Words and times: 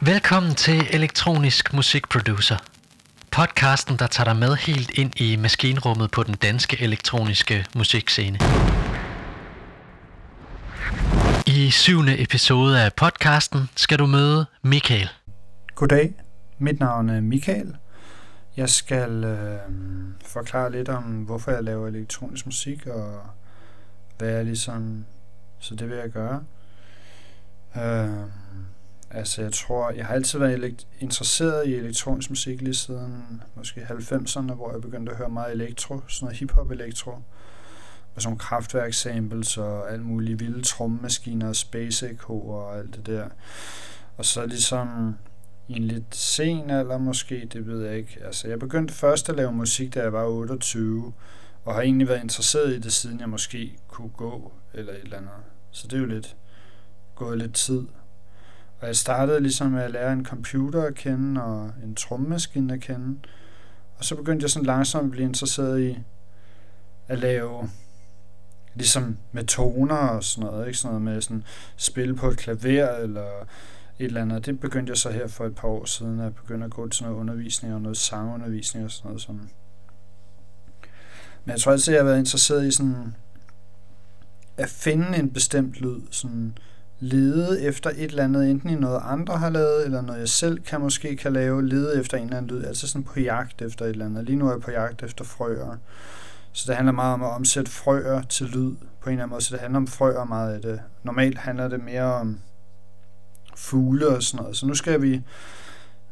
Velkommen 0.00 0.54
til 0.54 0.86
Elektronisk 0.90 1.74
Musikproducer. 1.74 2.56
Podcasten, 3.30 3.96
der 3.96 4.06
tager 4.06 4.24
dig 4.24 4.36
med 4.36 4.56
helt 4.56 4.90
ind 4.98 5.20
i 5.20 5.36
maskinrummet 5.36 6.10
på 6.10 6.22
den 6.22 6.34
danske 6.34 6.82
elektroniske 6.82 7.66
musikscene. 7.76 8.38
I 11.46 11.70
syvende 11.70 12.22
episode 12.22 12.84
af 12.84 12.92
podcasten 12.92 13.60
skal 13.76 13.98
du 13.98 14.06
møde 14.06 14.46
Michael. 14.62 15.08
Goddag, 15.74 16.14
mit 16.58 16.80
navn 16.80 17.08
er 17.08 17.20
Michael. 17.20 17.76
Jeg 18.56 18.68
skal 18.68 19.24
øh, 19.24 19.58
forklare 20.26 20.72
lidt 20.72 20.88
om, 20.88 21.02
hvorfor 21.02 21.50
jeg 21.50 21.64
laver 21.64 21.88
elektronisk 21.88 22.46
musik, 22.46 22.86
og 22.86 23.20
hvad 24.18 24.28
jeg 24.28 24.44
ligesom... 24.44 25.04
Så 25.58 25.74
det 25.74 25.88
vil 25.88 25.96
jeg 25.96 26.10
gøre. 26.10 26.44
Øh, 27.76 28.10
altså, 29.10 29.42
jeg 29.42 29.52
tror, 29.52 29.90
jeg 29.90 30.06
har 30.06 30.14
altid 30.14 30.38
været 30.38 30.86
interesseret 31.00 31.66
i 31.66 31.74
elektronisk 31.74 32.30
musik 32.30 32.62
lige 32.62 32.74
siden 32.74 33.42
måske 33.54 33.80
90'erne, 33.80 34.52
hvor 34.52 34.72
jeg 34.72 34.80
begyndte 34.80 35.12
at 35.12 35.18
høre 35.18 35.30
meget 35.30 35.52
elektro, 35.52 36.00
sådan 36.08 36.26
noget 36.26 36.38
hip-hop-elektro. 36.38 37.10
Og 38.14 38.22
sådan 38.22 38.38
kraftværk 38.38 38.92
samples 38.94 39.58
og 39.58 39.92
alt 39.92 40.02
muligt 40.02 40.40
vilde 40.40 40.62
trommemaskiner 40.62 41.48
og 41.48 41.56
space 41.56 42.10
echo 42.10 42.48
og 42.48 42.78
alt 42.78 42.96
det 42.96 43.06
der. 43.06 43.28
Og 44.16 44.24
så 44.24 44.46
ligesom 44.46 45.16
i 45.68 45.76
en 45.76 45.84
lidt 45.84 46.16
sen 46.16 46.70
alder 46.70 46.98
måske, 46.98 47.48
det 47.52 47.66
ved 47.66 47.86
jeg 47.86 47.96
ikke. 47.96 48.18
Altså, 48.24 48.48
jeg 48.48 48.58
begyndte 48.58 48.94
først 48.94 49.28
at 49.28 49.36
lave 49.36 49.52
musik, 49.52 49.94
da 49.94 50.02
jeg 50.02 50.12
var 50.12 50.24
28, 50.24 51.12
og 51.64 51.74
har 51.74 51.82
egentlig 51.82 52.08
været 52.08 52.22
interesseret 52.22 52.72
i 52.72 52.78
det, 52.78 52.92
siden 52.92 53.20
jeg 53.20 53.28
måske 53.28 53.78
kunne 53.88 54.08
gå, 54.08 54.52
eller 54.74 54.92
et 54.92 55.00
eller 55.02 55.16
andet. 55.16 55.30
Så 55.70 55.86
det 55.86 55.96
er 55.96 56.00
jo 56.00 56.06
lidt 56.06 56.36
gået 57.24 57.38
lidt 57.38 57.54
tid. 57.54 57.82
Og 58.80 58.86
jeg 58.86 58.96
startede 58.96 59.40
ligesom 59.40 59.70
med 59.70 59.82
at 59.82 59.90
lære 59.90 60.12
en 60.12 60.24
computer 60.24 60.82
at 60.82 60.94
kende, 60.94 61.42
og 61.42 61.72
en 61.84 61.94
trommemaskine 61.94 62.74
at 62.74 62.80
kende. 62.80 63.18
Og 63.98 64.04
så 64.04 64.16
begyndte 64.16 64.44
jeg 64.44 64.50
sådan 64.50 64.66
langsomt 64.66 65.04
at 65.04 65.10
blive 65.10 65.26
interesseret 65.26 65.80
i 65.80 65.98
at 67.08 67.18
lave 67.18 67.70
ligesom 68.74 69.18
med 69.32 69.44
toner 69.44 69.96
og 69.96 70.24
sådan 70.24 70.50
noget, 70.50 70.66
ikke? 70.66 70.78
Sådan 70.78 70.90
noget 70.90 71.02
med 71.02 71.20
sådan 71.20 71.44
spille 71.76 72.14
på 72.14 72.28
et 72.28 72.38
klaver 72.38 72.96
eller 72.96 73.46
et 73.98 74.06
eller 74.06 74.22
andet. 74.22 74.46
Det 74.46 74.60
begyndte 74.60 74.90
jeg 74.90 74.96
så 74.96 75.10
her 75.10 75.26
for 75.26 75.46
et 75.46 75.54
par 75.54 75.68
år 75.68 75.84
siden, 75.84 76.18
at 76.18 76.24
jeg 76.24 76.34
begyndte 76.34 76.64
at 76.64 76.70
gå 76.70 76.88
til 76.88 77.04
noget 77.04 77.16
undervisning 77.16 77.74
og 77.74 77.80
noget 77.80 77.96
sangundervisning 77.96 78.84
og 78.84 78.90
sådan 78.90 79.08
noget. 79.08 79.22
Sådan. 79.22 79.50
Men 81.44 81.52
jeg 81.52 81.60
tror 81.60 81.72
altid, 81.72 81.92
jeg 81.92 82.02
har 82.02 82.08
været 82.08 82.18
interesseret 82.18 82.66
i 82.66 82.70
sådan 82.70 83.14
at 84.56 84.68
finde 84.68 85.18
en 85.18 85.32
bestemt 85.32 85.80
lyd, 85.80 86.00
sådan 86.10 86.58
lede 87.00 87.62
efter 87.62 87.90
et 87.90 88.10
eller 88.10 88.24
andet, 88.24 88.50
enten 88.50 88.70
i 88.70 88.74
noget 88.74 89.00
andre 89.04 89.38
har 89.38 89.50
lavet, 89.50 89.84
eller 89.84 90.00
noget 90.00 90.20
jeg 90.20 90.28
selv 90.28 90.60
kan 90.60 90.80
måske 90.80 91.16
kan 91.16 91.32
lave, 91.32 91.68
lede 91.68 92.00
efter 92.00 92.16
en 92.16 92.24
eller 92.24 92.36
anden 92.36 92.56
lyd, 92.56 92.64
altså 92.64 92.88
sådan 92.88 93.04
på 93.04 93.20
jagt 93.20 93.62
efter 93.62 93.84
et 93.84 93.90
eller 93.90 94.06
andet. 94.06 94.24
Lige 94.24 94.36
nu 94.36 94.46
er 94.46 94.52
jeg 94.52 94.60
på 94.60 94.70
jagt 94.70 95.02
efter 95.02 95.24
frøer. 95.24 95.76
Så 96.52 96.64
det 96.66 96.76
handler 96.76 96.92
meget 96.92 97.14
om 97.14 97.22
at 97.22 97.30
omsætte 97.30 97.70
frøer 97.70 98.22
til 98.22 98.46
lyd 98.46 98.74
på 99.00 99.10
en 99.10 99.12
eller 99.12 99.22
anden 99.22 99.30
måde, 99.30 99.42
så 99.42 99.54
det 99.54 99.60
handler 99.60 99.76
om 99.76 99.86
frøer 99.86 100.24
meget 100.24 100.54
af 100.54 100.62
det. 100.62 100.80
Normalt 101.02 101.38
handler 101.38 101.68
det 101.68 101.84
mere 101.84 102.14
om 102.14 102.38
fugle 103.56 104.08
og 104.08 104.22
sådan 104.22 104.42
noget. 104.42 104.56
Så 104.56 104.66
nu 104.66 104.74
skal 104.74 105.02
vi, 105.02 105.22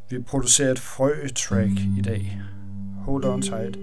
vi 0.08 0.18
producere 0.18 0.70
et 0.70 0.78
frø-track 0.78 1.80
i 1.98 2.00
dag. 2.04 2.40
Hold 3.04 3.24
on 3.24 3.42
tight. 3.42 3.78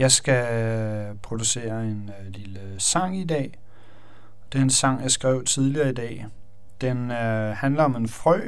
Jeg 0.00 0.12
skal 0.12 0.54
øh, 0.54 1.16
producere 1.22 1.84
en 1.84 2.10
øh, 2.20 2.32
lille 2.32 2.60
sang 2.78 3.18
i 3.18 3.24
dag. 3.24 3.58
Det 4.52 4.58
er 4.58 4.62
en 4.62 4.70
sang, 4.70 5.02
jeg 5.02 5.10
skrev 5.10 5.44
tidligere 5.44 5.90
i 5.90 5.92
dag. 5.92 6.26
Den 6.80 7.10
øh, 7.10 7.56
handler 7.56 7.84
om 7.84 7.96
en 7.96 8.08
frø, 8.08 8.40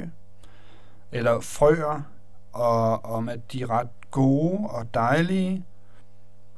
eller 1.13 1.41
frøer, 1.41 2.03
og 2.53 3.05
om 3.05 3.29
at 3.29 3.53
de 3.53 3.63
er 3.63 3.71
ret 3.71 3.89
gode 4.11 4.69
og 4.71 4.95
dejlige. 4.95 5.65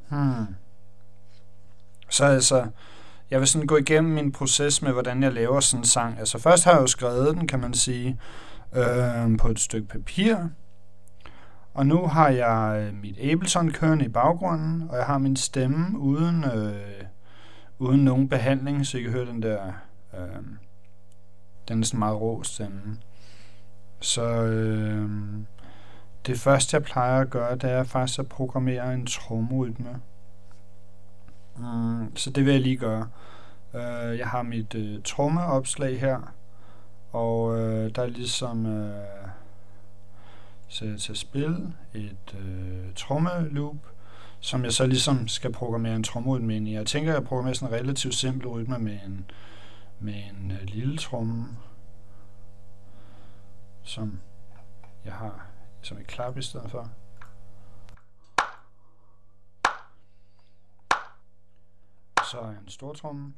Hmm. 0.09 0.47
Så 2.09 2.25
altså, 2.25 2.67
jeg 3.31 3.41
vil 3.41 3.49
sådan 3.49 3.67
gå 3.67 3.77
igennem 3.77 4.13
min 4.13 4.33
proces 4.33 4.83
med, 4.83 4.93
hvordan 4.93 5.23
jeg 5.23 5.33
laver 5.33 5.61
sådan 5.61 5.81
en 5.81 5.85
sang. 5.85 6.19
Altså 6.19 6.39
først 6.39 6.65
har 6.65 6.73
jeg 6.73 6.81
jo 6.81 6.87
skrevet 6.87 7.37
den, 7.37 7.47
kan 7.47 7.61
man 7.61 7.75
sige, 7.75 8.21
øh, 8.73 9.39
på 9.39 9.49
et 9.49 9.61
stykke 9.61 9.89
papir, 9.89 10.37
og 11.75 11.87
nu 11.87 12.07
har 12.07 12.29
jeg 12.29 12.83
øh, 12.83 12.95
mit 12.95 13.19
Ableton 13.19 13.71
kørende 13.71 14.05
i 14.05 14.09
baggrunden, 14.09 14.91
og 14.91 14.97
jeg 14.97 15.07
har 15.07 15.19
min 15.19 15.37
stemme 15.37 15.99
uden, 15.99 16.45
øh, 16.45 17.05
uden 17.79 18.05
nogen 18.05 18.29
behandling, 18.29 18.87
så 18.87 18.99
I 18.99 19.03
kan 19.03 19.13
høre 19.13 19.27
den 19.27 19.43
der, 19.43 19.73
øh, 20.15 20.43
den 21.69 21.81
er 21.81 21.85
sådan 21.87 21.99
meget 21.99 22.21
rå 22.21 22.43
stemme. 22.43 22.99
Så 24.01 24.45
øh, 24.45 25.11
det 26.27 26.39
første, 26.39 26.75
jeg 26.75 26.83
plejer 26.83 27.21
at 27.21 27.31
gøre, 27.31 27.57
det 27.57 27.71
er 27.71 27.85
faktisk 27.85 28.19
at 28.19 28.29
programmere 28.29 28.95
en 28.95 29.07
tromrytme. 29.07 30.01
Mm, 31.57 32.17
så 32.17 32.31
det 32.31 32.45
vil 32.45 32.53
jeg 32.53 32.63
lige 32.63 32.77
gøre. 32.77 33.09
Øh, 33.75 34.19
jeg 34.19 34.27
har 34.27 34.43
mit 34.43 34.75
øh, 34.75 35.03
trommeopslag 35.03 36.01
her, 36.01 36.35
og 37.13 37.59
øh, 37.59 37.91
der 37.95 38.03
er 38.03 38.07
ligesom... 38.07 38.67
Øh, 38.67 39.05
så 40.69 40.95
så 40.99 41.15
spil 41.15 41.17
spille 41.17 41.75
et 41.95 42.35
øh, 42.39 42.95
trommeloop, 42.95 43.77
som 44.41 44.65
jeg 44.65 44.73
så 44.73 44.87
ligesom 44.87 45.29
skal 45.29 45.53
programmere 45.53 45.97
en 45.97 46.05
trommerytme 46.05 46.57
ind 46.57 46.69
i. 46.69 46.75
Jeg 46.75 46.87
tænker, 46.87 47.13
at 47.13 47.15
jeg 47.15 47.25
programmerer 47.25 47.55
sådan 47.55 47.75
en 47.75 47.81
relativt 47.81 48.15
simpel 48.15 48.49
rytme 48.49 48.79
med 48.79 48.99
en, 49.07 49.31
med 50.01 50.15
en 50.15 50.51
øh, 50.51 50.63
lille 50.63 50.99
tromme, 50.99 51.57
som 53.83 54.21
jeg 55.05 55.13
har 55.13 55.47
som 55.83 55.99
et 55.99 56.07
klap 56.07 56.39
i 56.39 56.43
stedet 56.43 56.71
for. 56.71 56.91
Så 62.31 62.41
en 62.41 62.69
stor 62.69 62.93
tromme. 62.93 63.33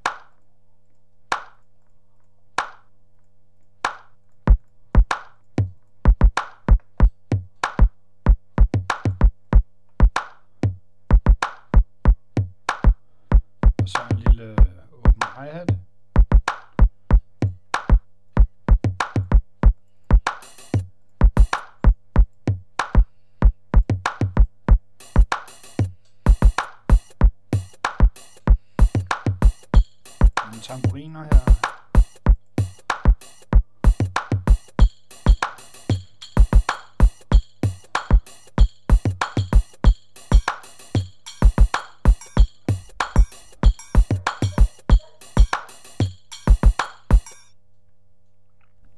Tamburiner 30.67 31.23
her. 31.23 31.41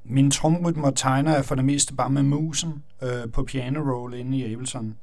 Mine 0.04 0.30
tromrytmer 0.30 0.90
tegner 0.90 1.34
jeg 1.34 1.44
for 1.44 1.54
det 1.54 1.64
meste 1.64 1.94
bare 1.94 2.10
med 2.10 2.22
musen 2.22 2.84
øh, 3.02 3.32
på 3.32 3.44
piano 3.44 3.80
roll 3.80 4.14
inde 4.14 4.38
i 4.38 4.52
Ableton. 4.52 4.96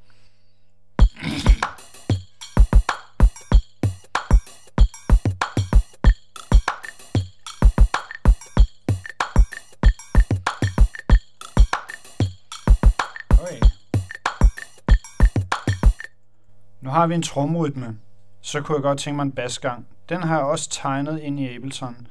Har 16.95 17.07
vi 17.07 17.15
en 17.15 17.21
tromrytme, 17.21 17.97
så 18.41 18.61
kunne 18.61 18.75
jeg 18.75 18.81
godt 18.81 18.99
tænke 18.99 19.15
mig 19.15 19.23
en 19.23 19.31
basgang. 19.31 19.87
Den 20.09 20.23
har 20.23 20.37
jeg 20.37 20.45
også 20.45 20.69
tegnet 20.69 21.19
ind 21.19 21.39
i 21.39 21.55
Ableton. 21.55 22.07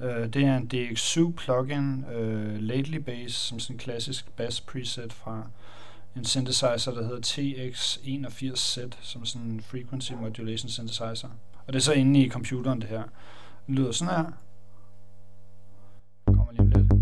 Uh, 0.00 0.06
det 0.06 0.36
er 0.36 0.56
en 0.56 0.70
DX7 0.74 1.32
plugin, 1.32 2.04
uh, 2.04 2.56
Lately 2.60 2.96
Bass, 2.96 3.34
som 3.34 3.58
sådan 3.58 3.74
en 3.74 3.78
klassisk 3.78 4.30
bass 4.36 4.60
preset 4.60 5.12
fra 5.12 5.46
en 6.16 6.24
synthesizer, 6.24 6.92
der 6.92 7.02
hedder 7.02 7.20
TX81Z, 7.26 8.90
som 9.00 9.22
er 9.22 9.26
sådan 9.26 9.48
en 9.48 9.60
frequency 9.60 10.12
modulation 10.12 10.70
synthesizer. 10.70 11.28
Og 11.66 11.72
det 11.72 11.76
er 11.76 11.82
så 11.82 11.92
inde 11.92 12.20
i 12.20 12.28
computeren, 12.28 12.80
det 12.80 12.88
her. 12.88 13.02
Den 13.66 13.74
lyder 13.74 13.92
sådan 13.92 14.14
her. 14.14 14.24
Kommer 16.26 16.52
lige 16.52 16.60
om 16.60 16.68
lidt. 16.68 16.92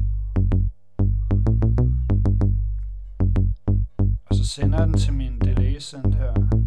Og 4.27 4.35
så 4.37 4.45
sender 4.45 4.79
jeg 4.79 4.87
den 4.87 4.99
til 4.99 5.13
min 5.13 5.41
delay 5.41 5.79
send 5.79 6.15
her, 6.15 6.62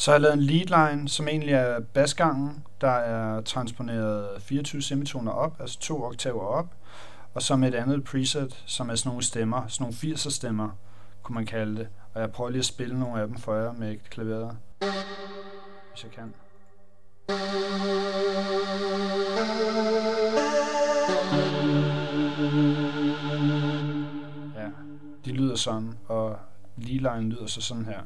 Så 0.00 0.10
har 0.10 0.14
jeg 0.14 0.20
lavet 0.20 0.34
en 0.34 0.42
lead 0.42 0.90
line, 0.90 1.08
som 1.08 1.28
egentlig 1.28 1.54
er 1.54 1.80
basgangen, 1.80 2.64
der 2.80 2.90
er 2.90 3.40
transponeret 3.40 4.42
24 4.42 4.82
semitoner 4.82 5.32
op, 5.32 5.56
altså 5.60 5.78
to 5.80 6.02
oktaver 6.02 6.40
op, 6.42 6.74
og 7.34 7.42
så 7.42 7.56
med 7.56 7.68
et 7.68 7.74
andet 7.74 8.04
preset, 8.04 8.62
som 8.66 8.90
er 8.90 8.94
sådan 8.94 9.10
nogle 9.10 9.22
stemmer, 9.22 9.66
sådan 9.66 9.84
nogle 9.84 10.14
80'er 10.14 10.30
stemmer, 10.30 10.68
kunne 11.22 11.34
man 11.34 11.46
kalde 11.46 11.76
det. 11.76 11.88
Og 12.14 12.20
jeg 12.20 12.32
prøver 12.32 12.50
lige 12.50 12.58
at 12.58 12.64
spille 12.64 12.98
nogle 12.98 13.20
af 13.20 13.26
dem 13.26 13.36
for 13.36 13.54
jer 13.54 13.72
med 13.72 13.96
klaveret, 14.10 14.56
hvis 15.90 16.04
jeg 16.04 16.12
kan. 16.12 16.34
Ja, 24.56 24.68
de 25.24 25.32
lyder 25.32 25.56
sådan, 25.56 25.98
og 26.08 26.38
lead 26.76 27.16
line 27.16 27.30
lyder 27.30 27.46
så 27.46 27.60
sådan 27.60 27.84
her. 27.84 28.00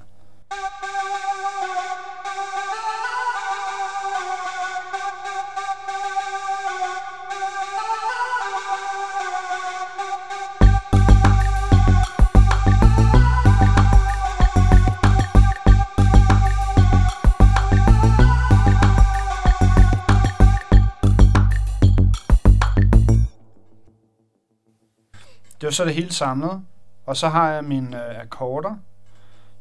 Så 25.74 25.82
er 25.82 25.86
så 25.86 25.88
det 25.88 25.94
hele 25.94 26.12
samlet. 26.12 26.62
Og 27.06 27.16
så 27.16 27.28
har 27.28 27.50
jeg 27.50 27.64
mine 27.64 28.10
øh, 28.10 28.20
akkorder, 28.20 28.74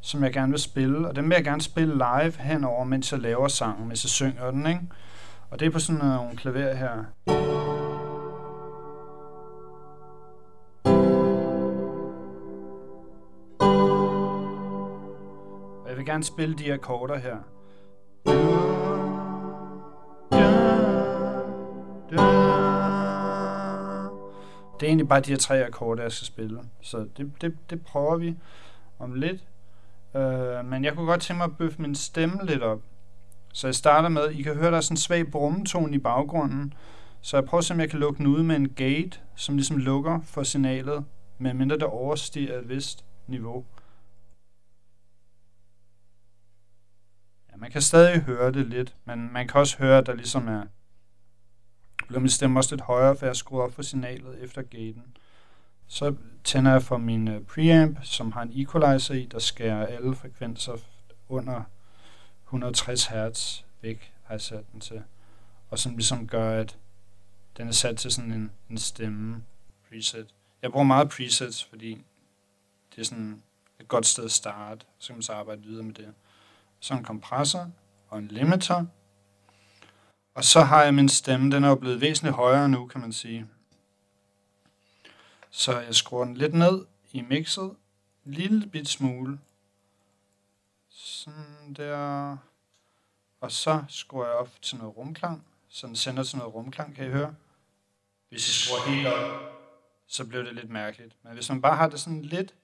som 0.00 0.24
jeg 0.24 0.32
gerne 0.32 0.52
vil 0.52 0.60
spille. 0.60 1.08
Og 1.08 1.16
dem 1.16 1.24
vil 1.24 1.34
jeg 1.34 1.44
gerne 1.44 1.62
spille 1.62 1.94
live 1.94 2.32
henover, 2.38 2.84
mens 2.84 3.12
jeg 3.12 3.20
laver 3.20 3.48
sangen, 3.48 3.88
mens 3.88 4.04
jeg 4.04 4.10
synger 4.10 4.50
den, 4.50 4.66
ikke? 4.66 4.80
Og 5.50 5.60
det 5.60 5.66
er 5.66 5.70
på 5.70 5.78
sådan 5.78 6.04
nogle 6.04 6.36
klaver 6.36 6.74
her. 6.74 7.04
Og 15.84 15.88
jeg 15.88 15.96
vil 15.96 16.06
gerne 16.06 16.24
spille 16.24 16.54
de 16.54 16.72
akkorder 16.72 17.18
her. 17.18 17.36
Det 24.84 24.88
er 24.88 24.90
egentlig 24.90 25.08
bare 25.08 25.20
de 25.20 25.30
her 25.30 25.36
tre 25.36 25.64
akkorder, 25.64 26.02
jeg 26.02 26.12
skal 26.12 26.26
spille. 26.26 26.60
Så 26.80 27.08
det, 27.16 27.32
det, 27.40 27.56
det 27.70 27.84
prøver 27.84 28.16
vi 28.16 28.36
om 28.98 29.14
lidt. 29.14 29.44
Uh, 30.14 30.66
men 30.70 30.84
jeg 30.84 30.94
kunne 30.94 31.06
godt 31.06 31.20
tænke 31.20 31.38
mig 31.38 31.44
at 31.44 31.56
bøffe 31.56 31.82
min 31.82 31.94
stemme 31.94 32.46
lidt 32.46 32.62
op. 32.62 32.82
Så 33.52 33.66
jeg 33.66 33.74
starter 33.74 34.08
med, 34.08 34.30
I 34.30 34.42
kan 34.42 34.54
høre, 34.54 34.70
der 34.70 34.76
er 34.76 34.80
sådan 34.80 34.92
en 34.92 34.96
svag 34.96 35.30
brummetone 35.30 35.94
i 35.94 35.98
baggrunden. 35.98 36.74
Så 37.20 37.36
jeg 37.36 37.44
prøver 37.44 37.58
at 37.58 37.64
se, 37.64 37.74
om 37.74 37.80
jeg 37.80 37.90
kan 37.90 37.98
lukke 37.98 38.18
den 38.18 38.26
ud 38.26 38.42
med 38.42 38.56
en 38.56 38.68
gate, 38.68 39.20
som 39.36 39.56
ligesom 39.56 39.76
lukker 39.76 40.20
for 40.20 40.42
signalet, 40.42 41.04
medmindre 41.38 41.76
det 41.76 41.84
overstiger 41.84 42.58
et 42.58 42.68
vist 42.68 43.04
niveau. 43.26 43.64
Ja, 47.52 47.56
man 47.56 47.70
kan 47.70 47.82
stadig 47.82 48.20
høre 48.20 48.52
det 48.52 48.66
lidt, 48.66 48.94
men 49.04 49.32
man 49.32 49.48
kan 49.48 49.60
også 49.60 49.78
høre, 49.78 49.98
at 49.98 50.06
der 50.06 50.14
ligesom 50.14 50.48
er 50.48 50.62
bliver 52.06 52.20
min 52.20 52.28
stemme 52.28 52.58
også 52.58 52.74
lidt 52.74 52.84
højere, 52.84 53.16
for 53.16 53.26
jeg 53.26 53.36
skruer 53.36 53.62
op 53.62 53.72
for 53.72 53.82
signalet 53.82 54.42
efter 54.42 54.62
gaten. 54.62 55.16
Så 55.86 56.14
tænder 56.44 56.72
jeg 56.72 56.82
for 56.82 56.96
min 56.98 57.28
øh, 57.28 57.40
preamp, 57.42 57.98
som 58.02 58.32
har 58.32 58.42
en 58.42 58.52
equalizer 58.54 59.14
i, 59.14 59.24
der 59.24 59.38
skærer 59.38 59.86
alle 59.86 60.14
frekvenser 60.14 60.76
under 61.28 61.62
160 62.44 63.06
Hz 63.06 63.64
væk, 63.82 64.12
har 64.22 64.34
jeg 64.34 64.40
sat 64.40 64.72
den 64.72 64.80
til. 64.80 65.02
Og 65.70 65.78
som 65.78 65.96
ligesom 65.96 66.26
gør, 66.26 66.60
at 66.60 66.78
den 67.56 67.68
er 67.68 67.72
sat 67.72 67.96
til 67.96 68.10
sådan 68.10 68.32
en, 68.32 68.50
en 68.70 68.78
stemme 68.78 69.42
preset. 69.88 70.34
Jeg 70.62 70.70
bruger 70.70 70.84
meget 70.84 71.08
presets, 71.08 71.64
fordi 71.64 72.04
det 72.94 73.00
er 73.00 73.04
sådan 73.04 73.42
et 73.80 73.88
godt 73.88 74.06
sted 74.06 74.24
at 74.24 74.30
starte, 74.30 74.86
så 74.98 75.06
kan 75.06 75.16
man 75.16 75.22
så 75.22 75.32
arbejde 75.32 75.62
videre 75.62 75.82
med 75.82 75.94
det. 75.94 76.14
Så 76.80 76.94
en 76.94 77.04
kompressor 77.04 77.70
og 78.08 78.18
en 78.18 78.28
limiter, 78.28 78.84
og 80.34 80.44
så 80.44 80.60
har 80.60 80.82
jeg 80.82 80.94
min 80.94 81.08
stemme, 81.08 81.50
den 81.50 81.64
er 81.64 81.68
jo 81.68 81.74
blevet 81.74 82.00
væsentligt 82.00 82.36
højere 82.36 82.68
nu, 82.68 82.86
kan 82.86 83.00
man 83.00 83.12
sige. 83.12 83.46
Så 85.50 85.80
jeg 85.80 85.94
skruer 85.94 86.24
den 86.24 86.36
lidt 86.36 86.54
ned 86.54 86.86
i 87.12 87.20
mixet, 87.20 87.76
en 88.26 88.32
lille 88.32 88.66
bit 88.66 88.88
smule. 88.88 89.40
Sådan 90.88 91.74
der. 91.76 92.36
Og 93.40 93.52
så 93.52 93.84
skruer 93.88 94.26
jeg 94.26 94.34
op 94.34 94.50
til 94.62 94.78
noget 94.78 94.96
rumklang, 94.96 95.46
så 95.68 95.86
den 95.86 95.96
sender 95.96 96.22
til 96.22 96.38
noget 96.38 96.54
rumklang, 96.54 96.94
kan 96.94 97.06
I 97.06 97.10
høre? 97.10 97.34
Hvis 98.28 98.48
jeg 98.48 98.54
skruer 98.54 98.94
helt 98.94 99.06
op, 99.06 99.54
så 100.06 100.26
bliver 100.26 100.42
det 100.42 100.54
lidt 100.54 100.70
mærkeligt. 100.70 101.16
Men 101.22 101.32
hvis 101.32 101.48
man 101.48 101.62
bare 101.62 101.76
har 101.76 101.88
det 101.88 102.00
sådan 102.00 102.22
lidt, 102.22 102.54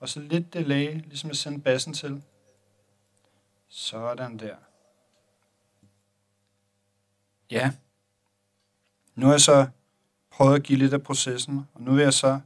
og 0.00 0.08
så 0.08 0.20
lidt 0.20 0.52
delay, 0.52 0.92
ligesom 0.92 1.28
jeg 1.28 1.36
sendte 1.36 1.60
bassen 1.60 1.92
til, 1.92 2.22
sådan 3.68 4.38
der. 4.38 4.56
Ja. 7.50 7.72
Nu 9.14 9.26
har 9.26 9.32
jeg 9.32 9.40
så 9.40 9.66
prøvet 10.30 10.54
at 10.54 10.62
give 10.62 10.78
lidt 10.78 10.94
af 10.94 11.02
processen, 11.02 11.66
og 11.74 11.80
nu 11.80 11.92
vil 11.94 12.02
jeg 12.02 12.14
så 12.14 12.40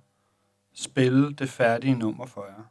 spille 0.75 1.35
det 1.35 1.50
færdige 1.50 1.95
nummer 1.95 2.26
for 2.26 2.47
jer. 2.47 2.64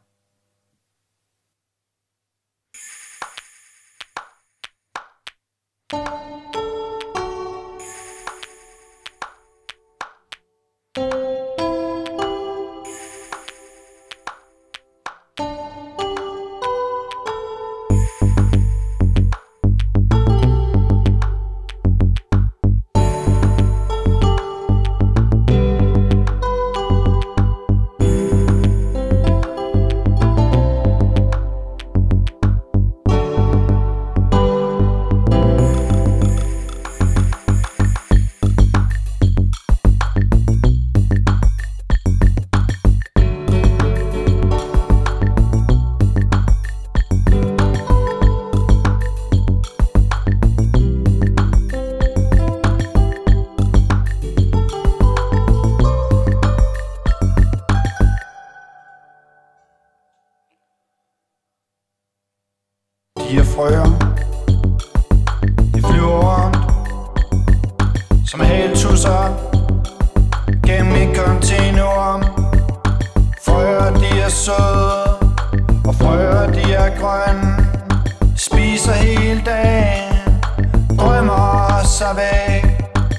De 63.28 63.34
her 63.34 63.44
frøer, 63.44 63.84
de 65.74 65.82
flyver 65.82 66.18
rundt 66.18 66.58
som 68.30 68.40
hæltusser 68.40 69.22
gennem 70.66 70.94
et 70.94 71.16
kontinuum. 71.16 72.22
Frøer, 73.44 73.94
de 73.94 74.20
er 74.20 74.28
søde, 74.28 75.08
og 75.84 75.94
frøer, 75.94 76.52
de 76.52 76.72
er 76.72 76.90
grønne. 77.00 77.66
Spiser 78.36 78.92
hele 78.92 79.42
dagen, 79.46 80.14
drømmer 80.98 81.82
sig 81.84 82.16
væk 82.16 82.64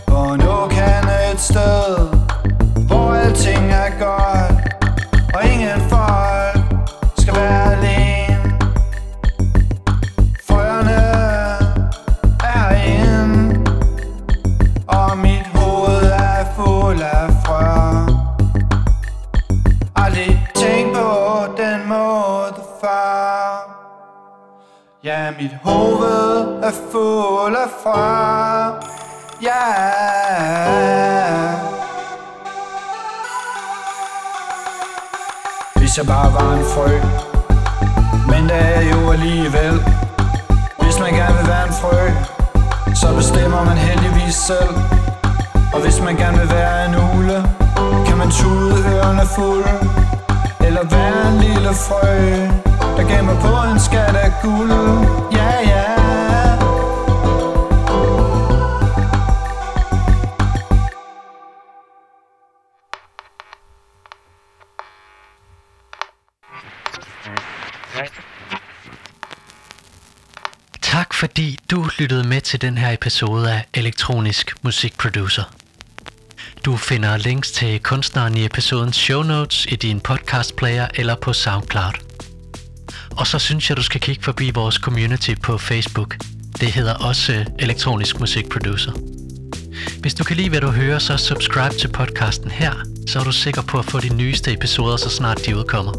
På 0.08 0.34
en 0.34 0.42
åkande 0.42 1.14
et 1.34 1.40
sted 1.40 1.69
det 22.56 22.64
før 22.82 23.76
Ja, 25.04 25.32
mit 25.40 25.52
hoved 25.64 26.64
er 26.64 26.72
fuld 26.92 27.56
af 27.56 27.70
frø 27.84 28.90
Ja. 29.42 29.60
Hvis 35.76 35.98
jeg 35.98 36.06
bare 36.06 36.34
var 36.34 36.54
en 36.54 36.66
frø. 36.74 36.92
Men 38.32 38.44
det 38.50 38.62
er 38.76 38.82
jo 38.82 39.12
alligevel. 39.12 39.76
Hvis 40.80 41.00
man 41.00 41.14
gerne 41.14 41.38
vil 41.38 41.48
være 41.48 41.68
en 41.68 41.74
frø 41.74 42.00
Så 42.96 43.16
bestemmer 43.16 43.64
man 43.66 43.78
heldigvis 43.78 44.36
selv. 44.36 44.76
Og 45.74 45.82
hvis 45.82 46.02
man 46.02 46.16
gerne 46.16 46.38
vil 46.38 46.50
være 46.50 46.86
en 46.86 46.96
ule 46.96 47.38
Kan 48.08 48.18
man 48.18 48.30
tude 48.32 48.76
ørerne 48.96 49.26
fulde. 49.36 49.99
Eller 50.70 50.84
være 50.84 51.34
en 51.34 51.40
lille 51.40 51.74
frø 51.74 52.18
Der 52.98 53.16
gemmer 53.16 53.36
på 53.42 53.72
en 53.72 53.80
skat 53.80 54.16
af 54.16 54.32
guld 54.42 54.72
Ja, 55.32 55.52
ja 55.70 55.84
Tak 70.82 71.14
fordi 71.14 71.60
du 71.72 71.90
lyttede 72.00 72.28
med 72.28 72.42
til 72.42 72.62
den 72.62 72.78
her 72.78 72.94
episode 72.94 73.54
af 73.54 73.66
Elektronisk 73.74 74.56
Musikproducer. 74.64 75.59
Du 76.66 76.78
finder 76.78 77.18
links 77.18 77.52
til 77.52 77.80
kunstneren 77.80 78.38
i 78.38 78.46
episodens 78.46 78.96
show 78.96 79.24
notes 79.24 79.66
i 79.70 79.76
din 79.76 80.00
podcast 80.00 80.56
player 80.56 80.88
eller 80.96 81.16
på 81.16 81.34
SoundCloud. 81.34 81.94
Og 83.12 83.28
så 83.28 83.40
synes 83.40 83.70
jeg, 83.70 83.78
du 83.78 83.84
skal 83.84 84.02
kigge 84.02 84.24
forbi 84.24 84.50
vores 84.50 84.76
community 84.76 85.34
på 85.44 85.58
Facebook. 85.58 86.18
Det 86.60 86.72
hedder 86.72 86.94
også 86.94 87.46
Elektronisk 87.60 88.20
Musikproducer. 88.20 88.92
Hvis 90.00 90.14
du 90.14 90.24
kan 90.24 90.38
lide, 90.38 90.50
hvad 90.50 90.62
du 90.62 90.68
hører, 90.68 91.00
så 91.00 91.18
subscribe 91.18 91.76
til 91.78 91.88
podcasten 91.88 92.52
her, 92.52 92.74
så 93.08 93.20
er 93.20 93.24
du 93.24 93.32
sikker 93.32 93.62
på 93.62 93.80
at 93.80 93.86
få 93.86 94.00
de 94.00 94.16
nyeste 94.16 94.54
episoder, 94.54 94.98
så 94.98 95.10
snart 95.10 95.46
de 95.46 95.58
udkommer. 95.58 95.94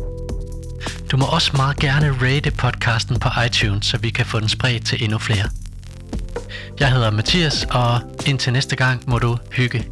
Du 1.10 1.16
må 1.16 1.26
også 1.26 1.50
meget 1.56 1.76
gerne 1.76 2.16
rate 2.22 2.50
podcasten 2.50 3.18
på 3.18 3.28
iTunes, 3.46 3.86
så 3.86 3.98
vi 3.98 4.10
kan 4.10 4.26
få 4.26 4.40
den 4.40 4.48
spredt 4.48 4.86
til 4.86 5.04
endnu 5.04 5.18
flere. 5.18 5.48
Jeg 6.80 6.92
hedder 6.92 7.10
Mathias, 7.10 7.66
og 7.70 8.00
indtil 8.26 8.52
næste 8.52 8.76
gang 8.76 9.02
må 9.06 9.18
du 9.18 9.38
hygge 9.52 9.84